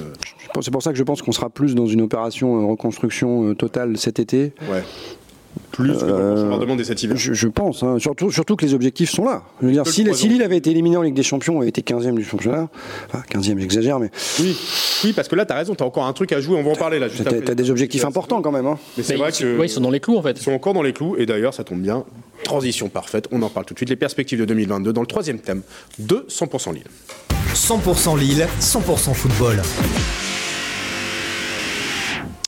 [0.62, 3.56] C'est pour ça que je pense qu'on sera plus dans une opération euh, reconstruction euh,
[3.56, 4.54] totale cet été.
[4.72, 4.84] ouais.
[5.72, 7.18] Plus que Euh, on leur demandait cet hiver.
[7.18, 7.98] Je, je pense, hein.
[8.00, 9.44] surtout, surtout que les objectifs sont là.
[9.62, 11.68] Je veux dire, Que le si, Lille avait été éliminé en Ligue des Champions et
[11.68, 12.70] été 15e du championnat,
[13.08, 14.58] enfin 15e j'exagère, mais Oui.
[15.04, 16.58] oui, parce que là, tu as raison, tu as encore un truc à jouer.
[16.58, 17.08] On va en parler là.
[17.08, 17.42] après.
[17.42, 18.66] t'as des objectifs importants quand même.
[18.66, 18.78] Hein.
[18.98, 19.58] Mais c'est vrai ils, que.
[19.58, 20.38] ouais, ils sont dans les clous en fait.
[20.40, 22.04] Ils sont encore dans les clous, et d'ailleurs, ça tombe bien.
[22.44, 23.90] Transition parfaite, on en parle tout de suite.
[23.90, 25.62] Les perspectives de 2022 dans le troisième thème
[26.00, 26.84] de 100% Lille.
[27.54, 29.62] 100% Lille, 100% football.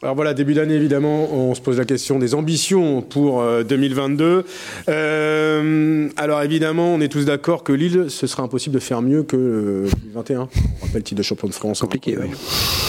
[0.01, 4.45] Alors voilà, début d'année évidemment, on se pose la question des ambitions pour euh, 2022.
[4.87, 9.23] Euh, alors évidemment, on est tous d'accord que Lille, ce sera impossible de faire mieux
[9.23, 10.39] que euh, 2021.
[10.39, 11.81] On rappelle le titre de champion de France.
[11.81, 12.27] Compliqué, oui.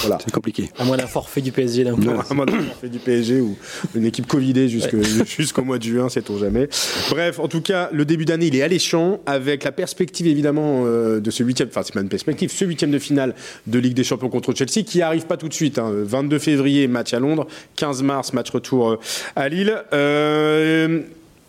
[0.02, 0.18] Voilà.
[0.24, 0.70] C'est compliqué.
[0.78, 2.02] À moins d'un forfait du PSG d'un coup.
[2.30, 3.56] À moins d'avoir fait du PSG ou
[3.96, 4.94] une équipe Covidée jusque-
[5.26, 6.68] jusqu'au mois de juin, sait-on jamais.
[7.10, 11.18] Bref, en tout cas, le début d'année, il est alléchant avec la perspective évidemment euh,
[11.18, 13.34] de ce huitième, enfin c'est pas une perspective, ce huitième de finale
[13.66, 15.80] de Ligue des Champions contre Chelsea qui arrive pas tout de suite.
[15.80, 15.90] hein.
[15.92, 18.96] 22 février, match à Londres, 15 mars, match retour euh,
[19.36, 19.74] à Lille.
[19.94, 21.00] Euh,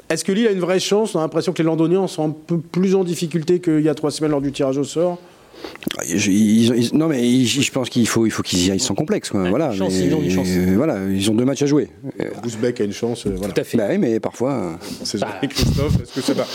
[0.09, 1.13] est-ce que Lille a une vraie chance?
[1.13, 3.95] On a l'impression que les Londoniens sont un peu plus en difficulté qu'il y a
[3.95, 5.17] trois semaines lors du tirage au sort.
[6.07, 8.79] Ils- ils- ils- non mais ils- je pense qu'il faut, il faut qu'ils y aillent
[8.79, 9.29] sans complexe.
[9.29, 9.49] Quoi.
[9.49, 10.47] voilà, une chance, mais- ils ont une chance.
[10.49, 11.89] euh, voilà, ils ont deux matchs à jouer.
[12.43, 13.25] Bousbeck a une chance.
[13.27, 13.53] euh, voilà.
[13.53, 13.77] Tout à fait.
[13.77, 14.53] Bah oui, mais parfois.
[14.53, 14.71] euh,
[15.03, 15.95] C'est Christophe.
[16.01, 16.45] Est-ce que ça va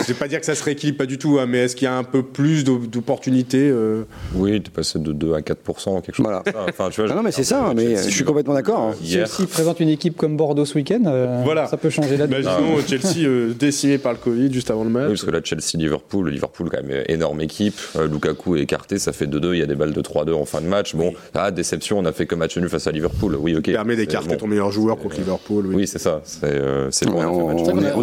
[0.00, 1.84] Je vais pas dire que ça se rééquilibre pas du tout, hein, mais est-ce qu'il
[1.86, 4.02] y a un peu plus d'o- d'opportunités euh,
[4.34, 6.42] Oui, t'es passé de 2 à 4%, quelque chose Voilà.
[6.68, 8.92] Enfin, tu vois, Ah non mais c'est ça, mais je suis complètement d'accord.
[8.92, 9.22] hein.
[9.24, 11.66] Aussi présente une équipe comme Bordeaux ce week-end, euh, Voilà.
[11.66, 12.42] ça peut changer la donne.
[12.42, 15.08] Imaginons Chelsea euh, décimé par le Covid juste avant le Oui, match.
[15.08, 17.74] parce que là, Chelsea-Liverpool, Liverpool, quand même, énorme équipe.
[17.96, 19.54] Euh, Lukaku est écarté, ça fait 2-2.
[19.54, 20.94] Il y a des balles de 3-2 en fin de match.
[20.94, 23.36] Bon, ah, déception, on a fait que match nul face à Liverpool.
[23.40, 23.64] Oui, ok.
[23.72, 24.36] permet d'écarter bon.
[24.36, 25.66] ton meilleur joueur contre Liverpool.
[25.68, 25.74] Oui.
[25.76, 26.20] Oui, c'est ça.
[26.24, 27.22] C'est euh, bon,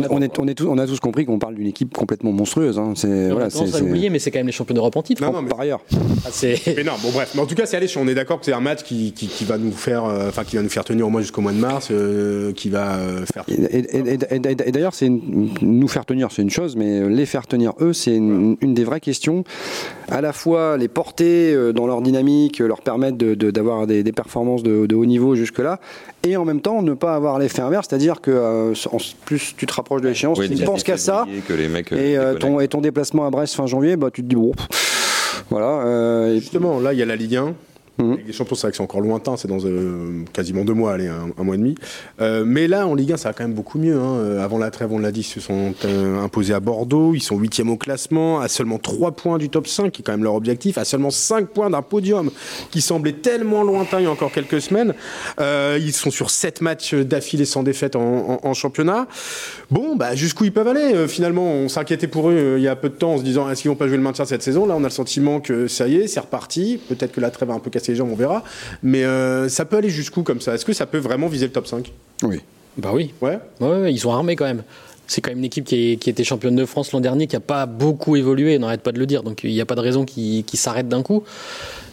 [0.10, 2.78] on a tous- on a tous compris qu'on parle d'une équipe complètement monstrueuse.
[2.80, 2.94] hein.
[2.96, 5.22] C'est On voilà, l'oublier, mais c'est quand même les champions d'Europe en titre.
[5.24, 5.82] Non, non, mais, par ailleurs.
[6.26, 7.32] Ah, mais non, bon bref.
[7.36, 8.02] Mais en tout cas, c'est alléchant.
[8.04, 10.44] On est d'accord que c'est un match qui, qui, qui va nous faire, euh, enfin,
[10.44, 13.26] qui va nous faire tenir au moins jusqu'au mois de mars, euh, qui va euh,
[13.32, 13.44] faire.
[13.48, 16.76] Et, et- et- et- et- et d'ailleurs, c'est une- nous faire tenir, c'est une chose,
[16.76, 19.44] mais les faire tenir eux, c'est une, une des vraies questions.
[20.10, 24.04] À la fois les porter euh, dans leur dynamique, leur permettre de- de- d'avoir des,
[24.04, 25.80] des performances de, de haut niveau jusque-là,
[26.24, 29.66] et en même temps ne pas avoir l'effet inverse, c'est-à-dire que euh, en- plus tu
[29.66, 31.24] te rapproches de l'échéance, Oui, tu ne penses qu'à ça.
[31.26, 33.98] février, Que les mecs, euh, Et, euh, ton, et ton déplacement à Brest fin janvier,
[33.98, 34.54] bah, tu te dis, bon,
[35.50, 35.82] voilà.
[35.86, 37.54] euh, et- Justement, là, il y a la Ligue 1.
[38.00, 40.74] La Ligue des Champions, c'est vrai que c'est encore lointain, c'est dans euh, quasiment deux
[40.74, 41.76] mois, allez, un, mois et demi.
[42.22, 43.96] Euh, mais là, en Ligue 1, ça va quand même beaucoup mieux.
[43.98, 44.18] hein.
[44.20, 45.74] Euh, Avant la trêve, on l'a dit, ils se sont
[46.24, 47.14] imposés à Bordeaux.
[47.16, 50.12] Ils sont huitièmes au classement, à seulement 3 points du top 5, qui est quand
[50.12, 52.30] même leur objectif, à seulement 5 points d'un podium
[52.72, 54.94] qui semblait tellement lointain il y a encore quelques semaines.
[55.40, 59.08] Ils sont sur 7 matchs d'affilée sans défaite en, en- championnat.
[59.72, 62.90] Bon, bah, jusqu'où ils peuvent aller Finalement, on s'inquiétait pour eux il y a peu
[62.90, 64.66] de temps en se disant est-ce qu'ils vont pas jouer le maintien cette saison?
[64.66, 66.80] Là, on a le sentiment que ça y est, c'est reparti.
[66.90, 68.44] Peut-être que la trêve a un peu cassé les jambes, on verra.
[68.84, 70.54] Mais euh, ça peut aller jusqu'où comme ça?
[70.56, 71.92] Est-ce que ça peut vraiment viser le top 5
[72.24, 72.42] oui.
[72.78, 73.14] Bah oui.
[73.22, 74.64] Ouais Ouais, ouais, ils sont armés quand même.
[75.10, 77.36] C'est quand même une équipe qui, est- qui était championne de France l'an dernier, qui
[77.36, 79.24] n'a pas beaucoup évolué, on n'arrête pas de le dire.
[79.24, 81.24] Donc il n'y a pas de raison qu'ils s'arrêtent d'un coup.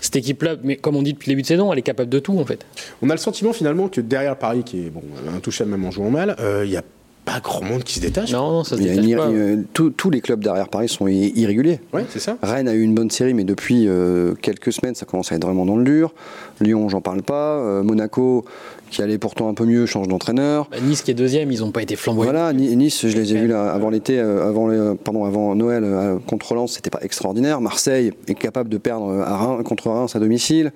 [0.00, 2.18] Cette équipe-là, mais comme on dit depuis le début de saison, elle est capable de
[2.18, 2.66] tout en fait.
[3.02, 5.02] On a le sentiment finalement que derrière Paris, qui est bon,
[5.34, 6.82] intouchable même en jouant mal, euh, il n'y a
[7.24, 8.32] pas grand monde qui se détache.
[8.32, 9.62] Non, non, ça se détache une- pas.
[9.72, 11.80] tous- tous les clubs derrière Paris sont irréguliers.
[11.92, 12.36] Ouais, c'est ça.
[12.42, 15.44] Rennes a eu une bonne série, mais depuis euh, quelques semaines, ça commence à être
[15.46, 16.12] vraiment dans le dur.
[16.60, 17.56] Lyon, j'en parle pas.
[17.58, 18.44] Euh, Monaco,
[18.90, 20.68] qui allait pourtant un peu mieux, change d'entraîneur.
[20.70, 22.30] Bah, nice qui est deuxième, ils n'ont pas été flamboyants.
[22.30, 25.54] Voilà, Ni- Nice, je les ai vus là, avant l'été, euh, avant, le- pardon, avant
[25.54, 27.60] Noël euh, contre Lens, c'était pas extraordinaire.
[27.60, 30.72] Marseille est capable de perdre à Reims, contre Reims à domicile.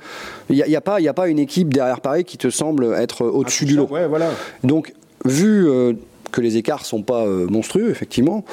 [0.51, 2.39] Il n'y a, y a pas, il y a pas une équipe derrière Paris qui
[2.39, 3.87] te semble être au-dessus du lot.
[3.91, 4.31] Ouais, voilà.
[4.65, 5.93] Donc, vu euh,
[6.33, 8.45] que les écarts sont pas euh, monstrueux, effectivement.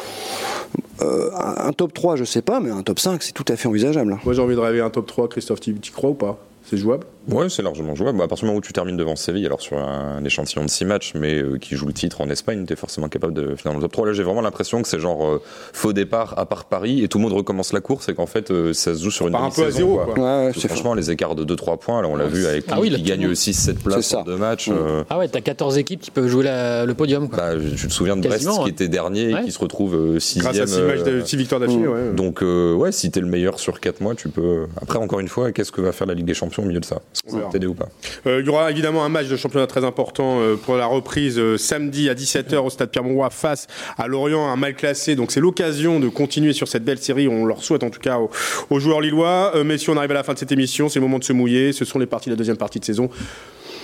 [1.01, 3.67] Euh, un, top 3, je sais pas, mais un top 5, c'est tout à fait
[3.67, 4.17] envisageable.
[4.23, 6.37] Moi j'ai envie de rêver un top 3, Christophe, tu y crois ou pas?
[6.63, 7.05] C'est jouable?
[7.29, 8.21] Ouais, c'est largement jouable.
[8.21, 10.85] À partir du moment où tu termines devant Séville, alors sur un échantillon de 6
[10.85, 13.79] matchs, mais euh, qui joue le titre en Espagne, t'es forcément capable de finir dans
[13.79, 14.05] le top 3.
[14.07, 15.41] Là, j'ai vraiment l'impression que c'est genre euh,
[15.73, 18.51] faux départ à part Paris et tout le monde recommence la course et qu'en fait,
[18.51, 20.13] euh, ça se joue sur une part un peu à zéro, quoi.
[20.13, 20.45] quoi.
[20.45, 22.97] Ouais, franchement, les écarts de 2-3 points, là, on l'a vu avec Ah oui, là,
[22.97, 24.69] qui gagne monde- 6-7 C'est places en deux matchs.
[24.69, 24.73] Mm.
[24.77, 27.27] euh, Ah ouais, t'as 14 équipes qui peuvent jouer la- le podium.
[27.29, 27.37] Quoi.
[27.37, 30.19] bah, je- tu te souviens de Brest qui était dernier et qui se retrouve euh,
[30.19, 30.53] sixième.
[30.53, 31.91] Grâce à 6 matchs de six victoires d'affilée, Mm.
[31.91, 32.13] ouais.
[32.13, 34.65] donc ouais, si t'es le meilleur sur 4 mois, tu peux.
[34.81, 36.85] Après, encore une fois, qu'est-ce que va faire la Ligue des Champions au milieu de
[36.85, 37.01] ça?
[37.51, 37.89] T'aider ou pas
[38.27, 41.37] Euh, il y aura évidemment un match de championnat très important euh, pour la reprise
[41.39, 45.15] euh, samedi à 17h au stade Pierre-Mauroy face à Lorient, un mal classé.
[45.15, 47.27] Donc c'est l'occasion de continuer sur cette belle série.
[47.27, 48.29] On leur souhaite en tout cas aux,
[48.69, 49.51] aux joueurs lillois.
[49.55, 50.89] Euh, messieurs, on arrive à la fin de cette émission.
[50.89, 51.73] C'est le moment de se mouiller.
[51.73, 53.09] Ce sont les parties de la deuxième partie de saison.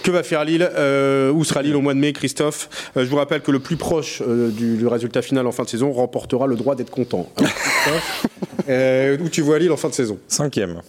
[0.03, 0.67] Que va faire Lille?
[0.77, 2.69] Euh, Où sera Lille au mois de mai, Christophe?
[2.97, 5.61] Euh, Je vous rappelle que le plus proche euh, du, du résultat final en fin
[5.63, 7.29] de saison remportera le droit d'être content.
[7.37, 8.01] Alors,
[8.69, 10.17] euh, où tu vois Lille en fin de saison?
[10.27, 10.81] Cinquième.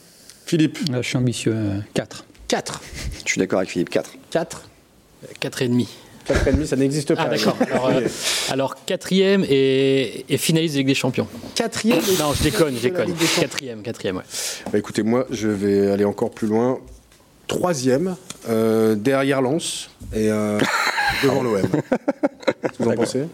[0.47, 1.55] Philippe je suis ambitieux.
[1.93, 2.25] 4.
[2.53, 2.83] 4.
[3.25, 4.11] Je suis d'accord avec Philippe, 4.
[4.31, 4.69] 4
[5.41, 5.87] 4,5.
[6.29, 7.23] 4,5, ça n'existe pas.
[7.23, 7.57] Ah d'accord.
[7.63, 8.09] Alors, euh,
[8.51, 11.27] alors quatrième et, et finaliste de Ligue des Champions.
[11.55, 13.15] Quatrième Non, je déconne, je déconne.
[13.41, 14.23] Quatrième, quatrième, ouais.
[14.71, 16.79] Bah, écoutez, moi, je vais aller encore plus loin.
[17.47, 18.17] Troisième,
[18.51, 20.61] euh, derrière Lens et euh,
[21.23, 21.63] devant l'OM.
[21.63, 23.29] Qu'est-ce que vous en pensez?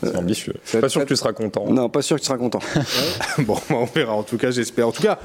[0.00, 0.54] C'est ambitieux.
[0.80, 1.68] Pas sûr que tu seras content.
[1.70, 2.60] Non, pas sûr que tu seras content.
[3.38, 4.12] Bon, bah, on verra.
[4.12, 4.88] En tout cas, j'espère.
[4.88, 5.18] En tout cas,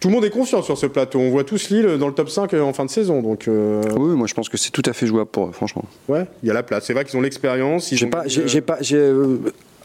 [0.00, 1.18] tout le monde est confiant sur ce plateau.
[1.18, 3.22] On voit tous Lille dans le top 5 en fin de saison.
[3.22, 5.84] Donc, euh, Oui, moi je pense que c'est tout à fait jouable pour eux, franchement.
[6.08, 6.84] ouais, il y a la place.
[6.86, 7.90] C'est vrai qu'ils ont l'expérience.
[7.92, 9.38] ils J'ai pas, j'ai euh, pas, euh,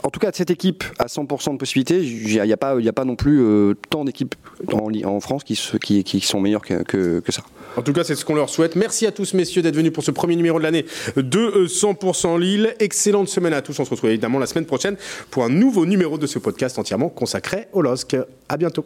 [0.03, 2.89] en tout cas, de cette équipe à 100% de possibilités, il n'y a, pas, y
[2.89, 4.33] a pas non plus euh, tant d'équipes
[4.73, 7.43] en, France qui, se- qui, qui sont meilleures que, que, que ça.
[7.77, 8.75] En tout cas, c'est ce qu'on leur souhaite.
[8.75, 12.39] Merci à tous, messieurs, d'être venus pour ce premier numéro de l'année de euh, 100%
[12.39, 12.75] Lille.
[12.79, 13.79] Excellente semaine à tous.
[13.79, 14.97] On se retrouve évidemment la semaine prochaine
[15.29, 18.17] pour un nouveau numéro de ce podcast entièrement consacré au LOSC.
[18.49, 18.83] À bientôt.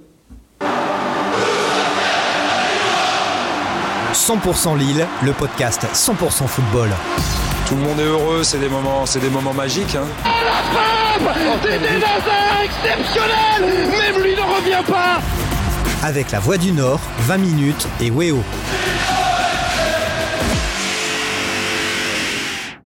[4.26, 6.90] 100% Lille, le podcast 100% football.
[7.68, 9.96] Tout le monde est heureux, c'est des moments, c'est des moments magiques.
[9.96, 10.08] hein.
[11.62, 15.22] C'était Hazard exceptionnel Même lui ne revient pas
[16.04, 18.44] Avec la Voix du Nord, 20 minutes et Weo.